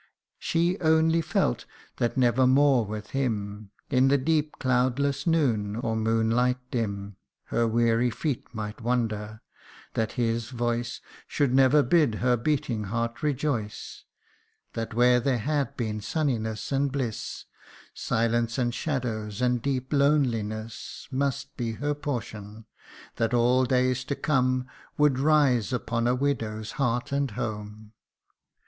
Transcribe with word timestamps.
S/te 0.41 0.79
only 0.81 1.21
felt 1.21 1.67
that 1.97 2.17
never 2.17 2.47
more 2.47 2.83
with 2.83 3.11
him, 3.11 3.69
In 3.91 4.07
the 4.07 4.17
deep 4.17 4.57
cloudless 4.57 5.27
noon, 5.27 5.75
or 5.75 5.95
moonlight 5.95 6.57
dim, 6.71 7.17
Her 7.43 7.67
weary 7.67 8.09
feet 8.09 8.47
might 8.51 8.81
wander 8.81 9.41
that 9.93 10.13
his 10.13 10.49
voice 10.49 11.01
Should 11.27 11.53
never 11.53 11.83
bid 11.83 12.15
her 12.15 12.35
beating 12.35 12.85
heart 12.85 13.21
rejoice 13.21 14.03
That 14.73 14.95
where 14.95 15.19
there 15.19 15.37
had 15.37 15.77
been 15.77 16.01
sunniness 16.01 16.71
and 16.71 16.91
bliss, 16.91 17.45
Silence 17.93 18.57
and 18.57 18.73
shadows 18.73 19.39
and 19.39 19.61
deep 19.61 19.93
loneliness 19.93 21.07
Must 21.11 21.55
be 21.57 21.73
her 21.73 21.93
portion 21.93 22.65
that 23.17 23.35
all 23.35 23.65
days 23.65 24.03
to 24.05 24.15
come 24.15 24.67
Would 24.97 25.19
rise 25.19 25.71
upon 25.71 26.07
a 26.07 26.15
widow 26.15 26.59
'd 26.63 26.71
heart 26.71 27.11
and 27.11 27.29
home. 27.29 27.93